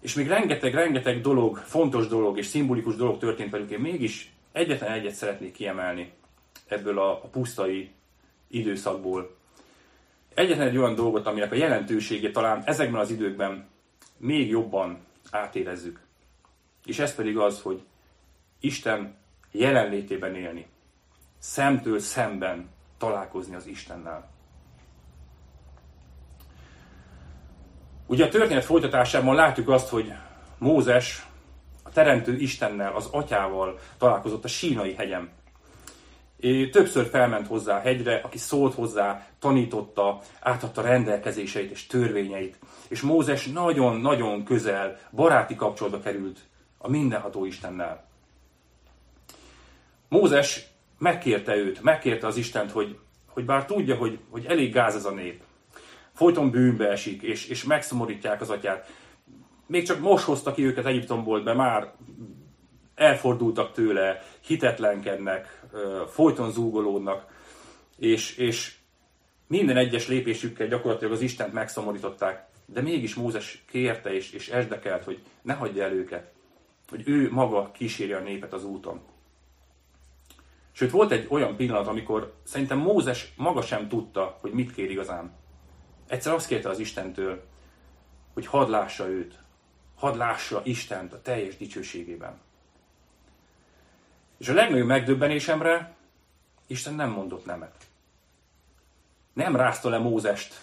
[0.00, 3.70] És még rengeteg-rengeteg dolog, fontos dolog és szimbolikus dolog történt velük.
[3.70, 6.12] Én mégis egyetlen egyet szeretnék kiemelni
[6.66, 7.90] ebből a, a pusztai
[8.48, 9.36] időszakból.
[10.34, 13.68] Egyetlen egy olyan dolgot, aminek a jelentőségét talán ezekben az időkben
[14.16, 14.98] még jobban
[15.30, 16.00] átérezzük.
[16.84, 17.82] És ez pedig az, hogy
[18.60, 19.22] Isten
[19.54, 20.66] jelenlétében élni.
[21.38, 24.30] Szemtől szemben találkozni az Istennel.
[28.06, 30.12] Ugye a történet folytatásában látjuk azt, hogy
[30.58, 31.26] Mózes
[31.82, 35.30] a teremtő Istennel, az atyával találkozott a sínai hegyen.
[36.36, 42.58] É, többször felment hozzá a hegyre, aki szólt hozzá, tanította, átadta rendelkezéseit és törvényeit.
[42.88, 46.40] És Mózes nagyon-nagyon közel, baráti kapcsolatba került
[46.78, 48.12] a mindenható Istennel.
[50.14, 50.66] Mózes
[50.98, 55.10] megkérte őt, megkérte az Istent, hogy, hogy bár tudja, hogy, hogy elég gáz ez a
[55.10, 55.42] nép,
[56.12, 58.92] folyton bűnbe esik, és, és megszomorítják az atyát.
[59.66, 61.94] Még csak most hozta ki őket Egyiptomból, de már
[62.94, 65.62] elfordultak tőle, hitetlenkednek,
[66.08, 67.26] folyton zúgolódnak,
[67.98, 68.74] és, és
[69.46, 75.18] minden egyes lépésükkel gyakorlatilag az Istent megszomorították, de mégis Mózes kérte és, és esdekelt, hogy
[75.42, 76.32] ne hagyja el őket,
[76.88, 79.12] hogy ő maga kísérje a népet az úton.
[80.76, 85.32] Sőt, volt egy olyan pillanat, amikor szerintem Mózes maga sem tudta, hogy mit kér igazán.
[86.08, 87.44] Egyszer azt kérte az Istentől,
[88.32, 89.38] hogy hadd lássa őt,
[89.94, 92.40] hadd lássa Istent a teljes dicsőségében.
[94.38, 95.94] És a legnagyobb megdöbbenésemre
[96.66, 97.86] Isten nem mondott nemet.
[99.32, 100.60] Nem rázta le Mózest,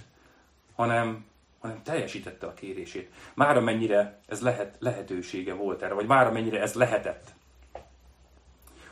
[0.76, 1.26] hanem,
[1.60, 3.12] hanem teljesítette a kérését.
[3.34, 7.34] Már amennyire ez lehet, lehetősége volt erre, vagy már amennyire ez lehetett.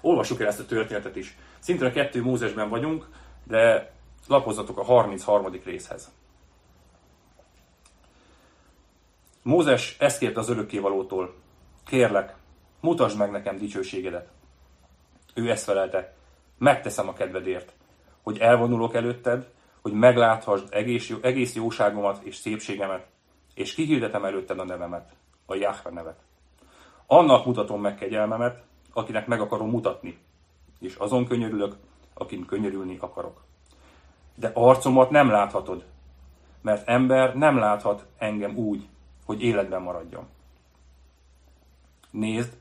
[0.01, 1.37] Olvassuk el ezt a történetet is.
[1.59, 3.07] Szintén a kettő Mózesben vagyunk,
[3.43, 3.91] de
[4.27, 5.59] lapozzatok a 33.
[5.63, 6.11] részhez.
[9.43, 11.35] Mózes ezt kérte az örökkévalótól.
[11.85, 12.35] Kérlek,
[12.79, 14.29] mutasd meg nekem dicsőségedet.
[15.33, 16.13] Ő ezt felelte,
[16.57, 17.73] megteszem a kedvedért,
[18.23, 19.47] hogy elvonulok előtted,
[19.81, 23.07] hogy megláthasd egész, egész jóságomat és szépségemet,
[23.53, 25.11] és kihirdetem előtted a nevemet,
[25.45, 26.19] a Jahve nevet.
[27.07, 28.63] Annak mutatom meg kegyelmemet,
[28.99, 30.17] akinek meg akarom mutatni,
[30.79, 31.75] és azon könyörülök,
[32.13, 33.41] akin könyörülni akarok.
[34.35, 35.83] De arcomat nem láthatod,
[36.61, 38.87] mert ember nem láthat engem úgy,
[39.25, 40.27] hogy életben maradjon.
[42.11, 42.57] Nézd,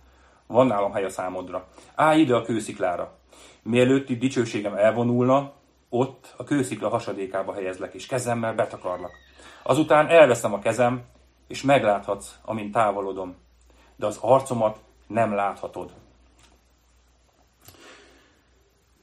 [0.47, 1.67] van nálam hely a számodra.
[1.95, 3.17] Állj ide a kősziklára.
[3.63, 5.53] Mielőtt itt dicsőségem elvonulna,
[5.89, 9.13] ott a kőszikla hasadékába helyezlek, és kezemmel betakarlak.
[9.63, 11.05] Azután elveszem a kezem,
[11.47, 13.37] és megláthatsz, amint távolodom.
[13.97, 15.93] De az arcomat nem láthatod.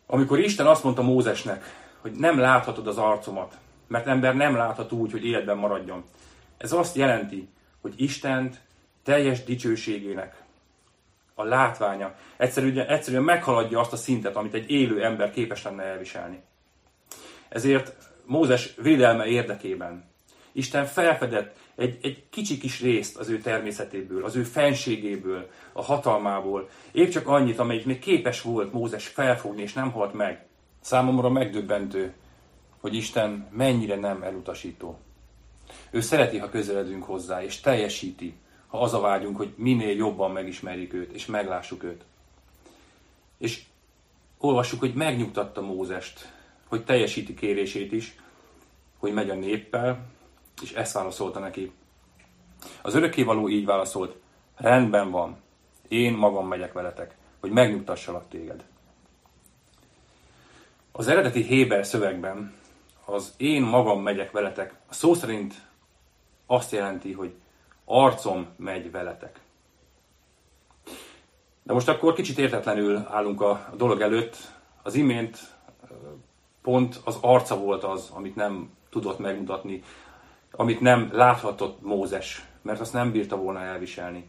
[0.06, 1.63] Amikor Isten azt mondta Mózesnek,
[2.02, 6.04] hogy nem láthatod az arcomat, mert ember nem láthat úgy, hogy életben maradjon.
[6.58, 7.50] Ez azt jelenti,
[7.82, 8.62] hogy Istent
[9.04, 10.44] teljes dicsőségének
[11.34, 16.41] a látványa egyszerűen, egyszerűen meghaladja azt a szintet, amit egy élő ember képes lenne elviselni.
[17.50, 20.10] Ezért Mózes védelme érdekében
[20.52, 26.70] Isten felfedett egy, egy kicsi kis részt az ő természetéből, az ő fenségéből, a hatalmából.
[26.92, 30.46] Épp csak annyit, amelyik még képes volt Mózes felfogni, és nem halt meg.
[30.82, 32.14] Számomra megdöbbentő,
[32.80, 35.00] hogy Isten mennyire nem elutasító.
[35.90, 38.36] Ő szereti, ha közeledünk hozzá, és teljesíti,
[38.68, 42.04] ha az a vágyunk, hogy minél jobban megismerjük őt, és meglássuk őt.
[43.38, 43.64] És
[44.38, 46.32] olvassuk, hogy megnyugtatta Mózest,
[46.68, 48.16] hogy teljesíti kérését is,
[48.98, 50.14] hogy megy a néppel,
[50.62, 51.72] és ezt válaszolta neki.
[52.82, 54.15] Az örökkévaló így válaszolt,
[54.58, 55.38] rendben van,
[55.88, 58.63] én magam megyek veletek, hogy megnyugtassalak téged.
[60.91, 62.54] Az eredeti Héber szövegben
[63.06, 65.54] az én magam megyek veletek, a szó szerint
[66.46, 67.34] azt jelenti, hogy
[67.86, 69.39] arcom megy veletek.
[71.63, 74.38] De most akkor kicsit értetlenül állunk a dolog előtt.
[74.84, 75.38] Az imént
[76.62, 79.84] pont az arca volt az, amit nem tudott megmutatni,
[80.56, 84.28] amit nem láthatott Mózes, mert azt nem bírta volna elviselni.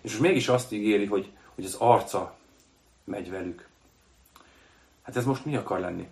[0.00, 2.34] És most mégis azt ígéri, hogy, hogy az arca
[3.04, 3.68] megy velük.
[5.02, 6.08] Hát ez most mi akar lenni?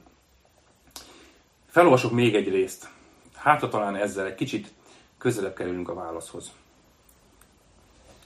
[1.67, 2.89] Felolvasok még egy részt.
[3.35, 4.73] Hát talán ezzel egy kicsit
[5.19, 6.53] közelebb kerülünk a válaszhoz.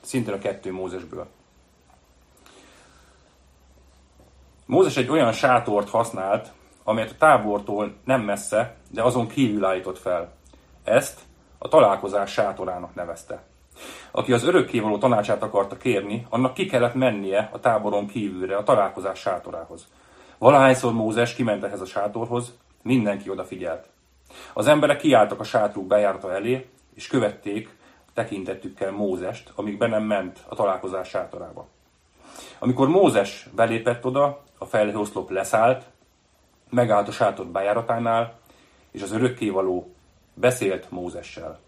[0.01, 1.29] Szintén a kettő Mózesből.
[4.67, 6.53] Mózes egy olyan sátort használt,
[6.85, 10.35] amelyet a tábortól nem messze, de azon kívül állított fel.
[10.85, 11.21] Ezt
[11.59, 13.43] a találkozás sátorának nevezte.
[14.11, 19.19] Aki az örökkévaló tanácsát akarta kérni, annak ki kellett mennie a táboron kívülre, a találkozás
[19.19, 19.87] sátorához.
[20.39, 23.89] Valahányszor Mózes kiment ehhez a sátorhoz, mindenki odafigyelt.
[24.53, 27.77] Az emberek kiálltak a sátruk bejárata elé, és követték
[28.15, 31.67] tekintettükkel Mózest, amíg be nem ment a találkozás sátorába.
[32.59, 35.85] Amikor Mózes belépett oda, a felhőoszlop leszállt,
[36.71, 38.39] megállt a sátor bejáratánál,
[38.91, 39.95] és az örökkévaló
[40.37, 41.61] beszélt Mózessel.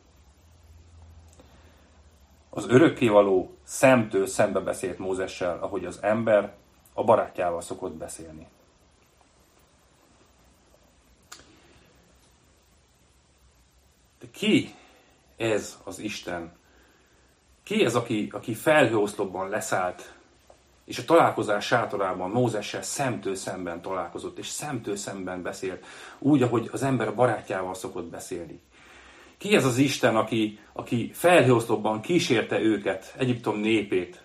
[2.50, 6.56] Az örökkévaló szemtől szembe beszélt Mózessel, ahogy az ember
[6.92, 8.46] a barátjával szokott beszélni.
[14.20, 14.74] De ki
[15.36, 16.52] ez az Isten?
[17.62, 20.17] Ki ez, aki, aki felhőoszlopban leszállt,
[20.88, 25.84] és a találkozás sátorában Mózessel szemtől szemben találkozott, és szemtől szemben beszélt,
[26.18, 28.60] úgy, ahogy az ember a barátjával szokott beszélni.
[29.38, 34.22] Ki ez az Isten, aki, aki felhőoszlopban kísérte őket, Egyiptom népét,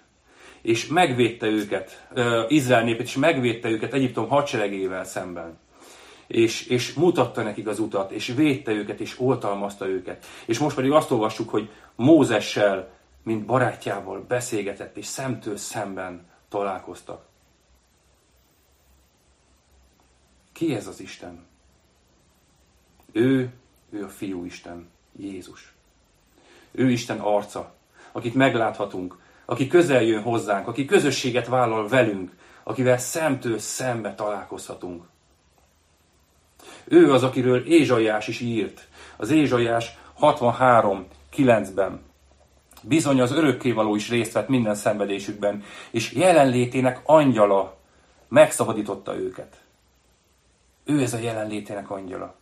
[0.61, 2.07] és megvédte őket,
[2.47, 5.59] Izrael népét, és megvédte őket Egyiptom hadseregével szemben.
[6.27, 10.25] És, és mutatta nekik az utat, és védte őket, és oltalmazta őket.
[10.45, 12.91] És most pedig azt olvassuk, hogy Mózessel,
[13.23, 17.25] mint barátjával beszélgetett, és szemtől szemben találkoztak.
[20.51, 21.45] Ki ez az Isten?
[23.11, 23.53] Ő,
[23.89, 25.73] ő a Fiú Isten, Jézus.
[26.71, 27.73] Ő Isten arca,
[28.11, 32.31] akit megláthatunk, aki közel jön hozzánk, aki közösséget vállal velünk,
[32.63, 35.03] akivel szemtől szembe találkozhatunk.
[36.83, 38.87] Ő az, akiről Ézsaiás is írt.
[39.17, 42.12] Az Ézsaiás 63.9-ben.
[42.83, 47.77] Bizony az örökkévaló is részt vett minden szenvedésükben, és jelenlétének angyala
[48.27, 49.61] megszabadította őket.
[50.85, 52.35] Ő ez a jelenlétének angyala.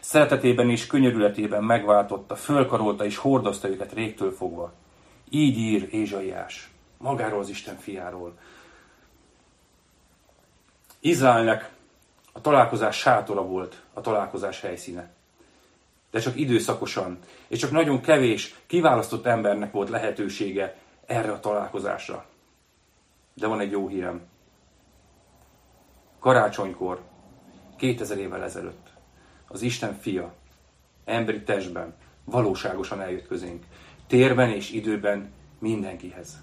[0.00, 4.72] Szeretetében és könyörületében megváltotta, fölkarolta és hordozta őket régtől fogva.
[5.28, 8.38] Így ír Ézsaiás, magáról az Isten fiáról.
[11.00, 11.70] Izraelnek
[12.32, 15.10] a találkozás sátora volt a találkozás helyszíne.
[16.10, 17.18] De csak időszakosan,
[17.48, 22.24] és csak nagyon kevés, kiválasztott embernek volt lehetősége erre a találkozásra.
[23.34, 24.20] De van egy jó hírem.
[26.18, 27.00] Karácsonykor,
[27.76, 28.88] 2000 évvel ezelőtt,
[29.48, 30.34] az Isten fia,
[31.04, 31.94] emberi testben,
[32.24, 33.64] valóságosan eljött közénk
[34.10, 36.38] térben és időben mindenkihez.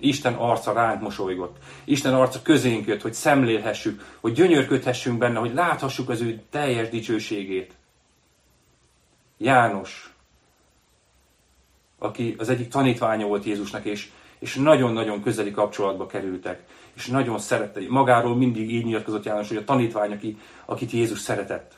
[0.00, 1.56] Isten arca ránk mosolygott.
[1.84, 7.72] Isten arca közénk jött, hogy szemlélhessük, hogy gyönyörködhessünk benne, hogy láthassuk az ő teljes dicsőségét.
[9.38, 10.12] János,
[11.98, 16.62] aki az egyik tanítványa volt Jézusnak, és, és nagyon-nagyon közeli kapcsolatba kerültek,
[16.94, 17.80] és nagyon szerette.
[17.88, 21.74] Magáról mindig így nyilatkozott János, hogy a tanítvány, aki, akit Jézus szeretett.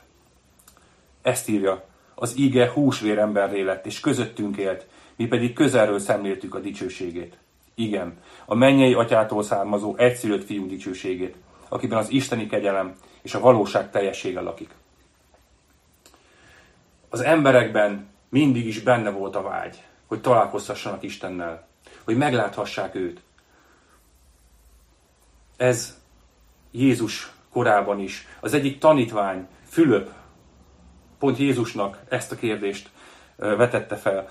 [1.21, 6.59] Ezt írja, az íge húsvér emberré lett, és közöttünk élt, mi pedig közelről szemléltük a
[6.59, 7.37] dicsőségét.
[7.75, 11.35] Igen, a mennyei atyától származó egyszülött fiú dicsőségét,
[11.69, 14.69] akiben az isteni kegyelem és a valóság teljessége lakik.
[17.13, 21.67] Az emberekben mindig is benne volt a vágy, hogy találkozhassanak Istennel,
[22.03, 23.21] hogy megláthassák őt.
[25.57, 25.99] Ez
[26.71, 28.27] Jézus korában is.
[28.39, 30.11] Az egyik tanítvány, Fülöp,
[31.19, 32.89] pont Jézusnak ezt a kérdést
[33.35, 34.29] vetette fel.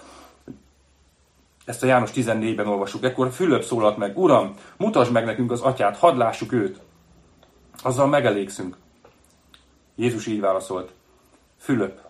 [1.64, 3.04] Ezt a János 14-ben olvasjuk.
[3.04, 6.80] Ekkor Fülöp szólalt meg, Uram, mutasd meg nekünk az atyát, hadd lássuk őt.
[7.82, 8.76] Azzal megelégszünk.
[9.96, 10.92] Jézus így válaszolt.
[11.58, 12.00] Fülöp,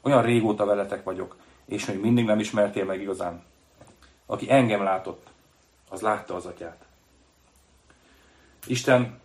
[0.00, 3.42] olyan régóta veletek vagyok, és még mindig nem ismertél meg igazán.
[4.26, 5.26] Aki engem látott,
[5.88, 6.84] az látta az atyát.
[8.66, 9.20] Isten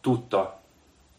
[0.00, 0.60] tudta,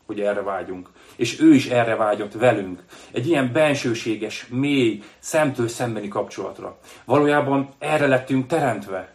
[0.06, 0.90] hogy erre vágyunk.
[1.16, 2.84] És ő is erre vágyott velünk.
[3.12, 6.80] Egy ilyen bensőséges, mély, szemtől szembeni kapcsolatra.
[7.06, 9.14] Valójában erre lettünk teremtve.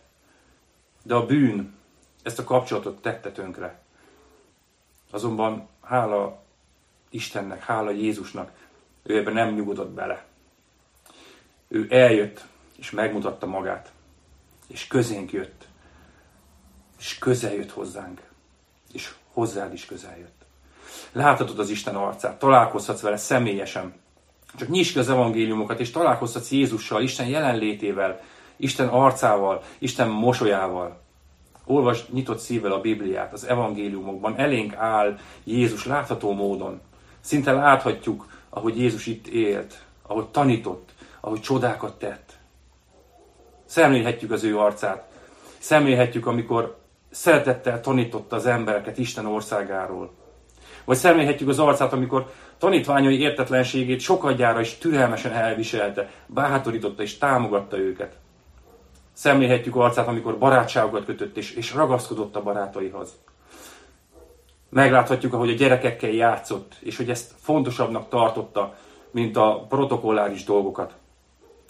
[1.03, 1.75] De a bűn
[2.23, 3.83] ezt a kapcsolatot tette tönkre.
[5.11, 6.42] Azonban hála
[7.11, 8.51] Istennek, hála Jézusnak,
[9.05, 10.24] ő ebben nem nyugodott bele.
[11.68, 12.44] Ő eljött,
[12.76, 13.92] és megmutatta magát.
[14.66, 15.66] És közénk jött.
[16.98, 18.22] És közel jött hozzánk.
[18.92, 20.44] És hozzád is közel jött.
[21.12, 23.94] Láthatod az Isten arcát, találkozhatsz vele személyesen.
[24.57, 28.20] Csak nyisd ki az evangéliumokat, és találkozhatsz Jézussal, Isten jelenlétével,
[28.57, 31.02] Isten arcával, Isten mosolyával.
[31.64, 36.80] Olvasd nyitott szívvel a Bibliát, az evangéliumokban elénk áll Jézus látható módon.
[37.20, 40.88] Szinte láthatjuk, ahogy Jézus itt élt, ahogy tanított,
[41.20, 42.32] ahogy csodákat tett.
[43.64, 45.09] Szemlélhetjük az ő arcát.
[45.59, 46.78] Szemlélhetjük, amikor
[47.11, 50.12] szeretettel tanította az embereket Isten országáról.
[50.84, 58.16] Vagy szemlélhetjük az arcát, amikor tanítványai értetlenségét sokadjára is türelmesen elviselte, bátorította és támogatta őket.
[59.12, 63.14] Szemlélhetjük arcát, amikor barátságokat kötött, és, és ragaszkodott a barátaihoz.
[64.75, 68.75] Megláthatjuk, ahogy a gyerekekkel játszott, és hogy ezt fontosabbnak tartotta,
[69.11, 70.95] mint a protokolláris dolgokat.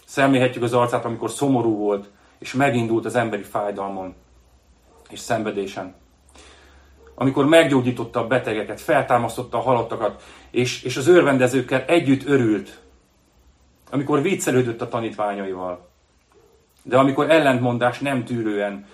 [0.05, 4.13] Szemlélhetjük az arcát, amikor szomorú volt, és megindult az emberi fájdalmon
[5.09, 5.95] és szenvedésen.
[7.15, 12.79] Amikor meggyógyította a betegeket, feltámasztotta a halottakat, és, és az örvendezőkkel együtt örült.
[13.91, 15.89] Amikor viccelődött a tanítványaival.
[16.83, 18.85] De amikor ellentmondás nem tűrően,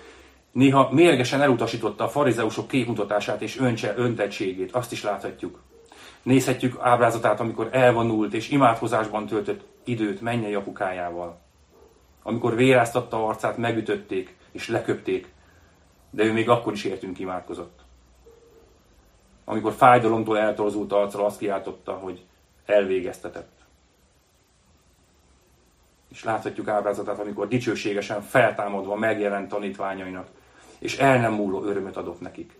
[0.52, 5.60] néha mérgesen elutasította a farizeusok képmutatását és öncse, öntettségét, azt is láthatjuk.
[6.22, 11.40] Nézhetjük ábrázatát, amikor elvonult és imádkozásban töltött időt mennyei apukájával.
[12.22, 15.32] Amikor véráztatta arcát, megütötték és leköpték,
[16.10, 17.80] de ő még akkor is értünk imádkozott.
[19.44, 22.24] Amikor fájdalomtól eltorzult arccal azt kiáltotta, hogy
[22.66, 23.50] elvégeztetett.
[26.08, 30.28] És láthatjuk ábrázatát, amikor dicsőségesen feltámadva megjelent tanítványainak,
[30.82, 32.52] és el nem múló örömöt adott nekik.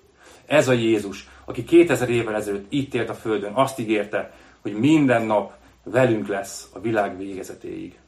[0.46, 5.22] Ez a Jézus, aki 2000 évvel ezelőtt itt élt a Földön, azt ígérte, hogy minden
[5.22, 5.52] nap
[5.82, 7.98] velünk lesz a világ végezetéig.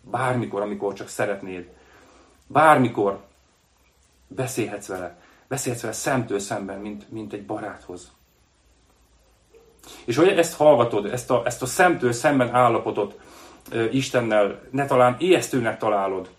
[0.00, 1.68] Bármikor, amikor csak szeretnéd.
[2.46, 3.24] Bármikor
[4.26, 5.18] beszélhetsz vele.
[5.48, 8.12] Beszélhetsz vele szemtől szemben, mint, mint egy baráthoz.
[10.04, 13.18] És hogy ezt hallgatod, ezt a, ezt a szemtől szemben állapotot
[13.70, 16.30] e, Istennel, ne talán ijesztőnek találod.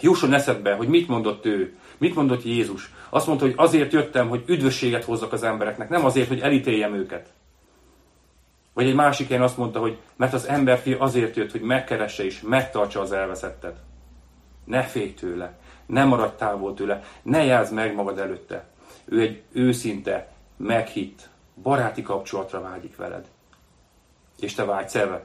[0.00, 2.92] Jusson eszedbe, hogy mit mondott ő, mit mondott Jézus.
[3.10, 7.32] Azt mondta, hogy azért jöttem, hogy üdvösséget hozzak az embereknek, nem azért, hogy elítéljem őket.
[8.72, 12.40] Vagy egy másik helyen azt mondta, hogy mert az emberfi azért jött, hogy megkeresse és
[12.40, 13.76] megtartsa az elveszettet.
[14.64, 18.64] Ne félj tőle, ne maradj távol tőle, ne játsz meg magad előtte.
[19.04, 21.28] Ő egy őszinte, meghitt,
[21.62, 23.26] baráti kapcsolatra vágyik veled.
[24.40, 25.24] És te vágysz erre.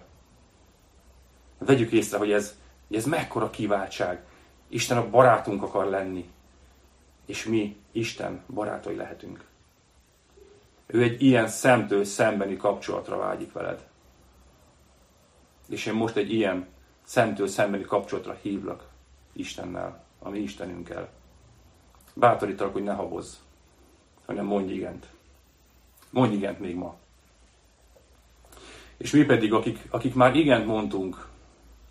[1.57, 2.57] Vegyük észre, hogy ez,
[2.91, 4.21] ez mekkora kiváltság.
[4.69, 6.29] Isten a barátunk akar lenni.
[7.27, 9.45] És mi Isten barátai lehetünk.
[10.85, 13.87] Ő egy ilyen szemtől szembeni kapcsolatra vágyik veled.
[15.69, 16.67] És én most egy ilyen
[17.03, 18.87] szemtől szembeni kapcsolatra hívlak
[19.33, 21.09] Istennel, ami Istenünkkel.
[22.13, 23.35] Bátorítalak, hogy ne habozz,
[24.25, 25.07] hanem mondj igent.
[26.09, 26.95] Mondj igent még ma.
[28.97, 31.27] És mi pedig, akik, akik már igent mondtunk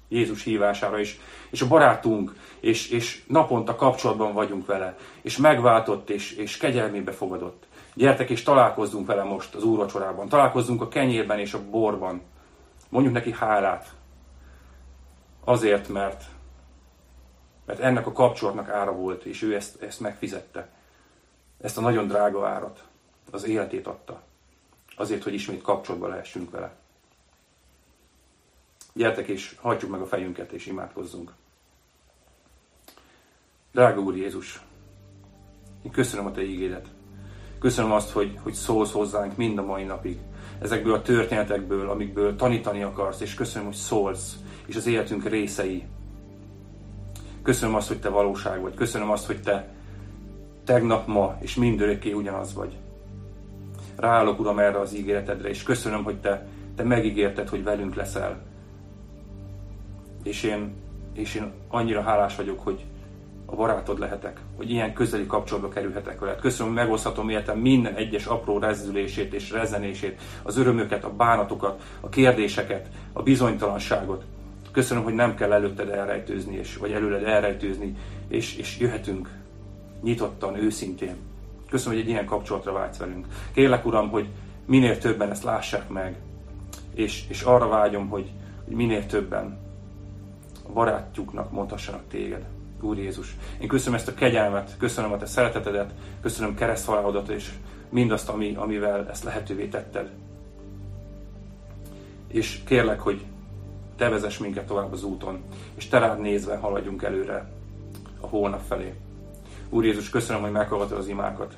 [0.09, 6.33] Jézus hívására is, és a barátunk, és, és naponta kapcsolatban vagyunk vele, és megváltott, és,
[6.33, 7.67] és kegyelmébe fogadott.
[7.95, 10.29] Gyertek és találkozzunk vele most az úrvacsorában.
[10.29, 12.23] Találkozzunk a kenyérben és a borban.
[12.89, 13.95] Mondjuk neki hálát.
[15.45, 16.25] Azért, mert,
[17.67, 20.69] mert ennek a kapcsolatnak ára volt, és ő ezt, ezt megfizette.
[21.61, 22.85] Ezt a nagyon drága árat.
[23.31, 24.23] Az életét adta.
[24.97, 26.75] Azért, hogy ismét kapcsolatba lehessünk vele.
[28.97, 31.33] Gyertek és hagyjuk meg a fejünket és imádkozzunk.
[33.73, 34.61] Drága Úr Jézus,
[35.83, 36.87] én köszönöm a Te ígédet.
[37.59, 40.19] Köszönöm azt, hogy, hogy szólsz hozzánk mind a mai napig.
[40.59, 44.37] Ezekből a történetekből, amikből tanítani akarsz, és köszönöm, hogy szólsz,
[44.67, 45.85] és az életünk részei.
[47.43, 48.75] Köszönöm azt, hogy te valóság vagy.
[48.75, 49.75] Köszönöm azt, hogy te
[50.65, 52.77] tegnap, ma és mindörökké ugyanaz vagy.
[53.97, 58.55] Ráállok, Uram, erre az ígéretedre, és köszönöm, hogy te, te megígérted, hogy velünk leszel.
[60.27, 60.75] És én,
[61.13, 62.85] és én annyira hálás vagyok, hogy,
[63.47, 66.41] a barátod lehetek, hogy ilyen közeli kapcsolatba kerülhetek veled.
[66.41, 72.09] Köszönöm, hogy megoszthatom életem minden egyes apró rezzülését és rezenését, az örömöket, a bánatokat, a
[72.09, 74.25] kérdéseket, a bizonytalanságot.
[74.73, 77.97] Köszönöm, hogy nem kell előtted elrejtőzni, és, vagy előled elrejtőzni,
[78.29, 79.31] és, és jöhetünk
[80.03, 81.17] nyitottan, őszintén.
[81.71, 83.27] Köszönöm, hogy egy ilyen kapcsolatra vágysz velünk.
[83.53, 84.29] Kérlek, Uram, hogy
[84.65, 86.17] minél többen ezt lássák meg,
[86.95, 88.31] és, és arra vágyom, hogy,
[88.65, 89.66] hogy minél többen
[90.69, 92.45] a barátjuknak mondhassanak téged.
[92.81, 93.37] Úr Jézus.
[93.61, 97.53] Én köszönöm ezt a kegyelmet, köszönöm a te szeretetedet, köszönöm kereszthalálodat és
[97.89, 100.11] mindazt, ami, amivel ezt lehetővé tetted.
[102.27, 103.25] És kérlek, hogy
[103.97, 105.43] te vezess minket tovább az úton,
[105.75, 107.51] és te rád nézve haladjunk előre
[108.21, 108.95] a hónap felé.
[109.69, 111.57] Úr Jézus, köszönöm, hogy meghallgatod az imákat.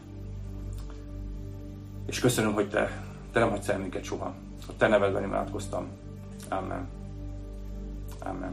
[2.07, 3.03] És köszönöm, hogy te,
[3.33, 4.35] te nem hagysz el minket soha.
[4.69, 5.89] A te nevedben imádkoztam.
[6.49, 6.89] Amen.
[8.19, 8.53] Amen.